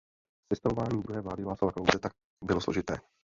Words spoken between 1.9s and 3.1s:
tak bylo složité.